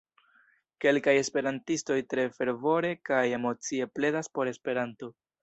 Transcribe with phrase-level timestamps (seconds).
[0.85, 5.13] Kelkaj esperantistoj tre fervore kaj emocie pledas por Esperanto.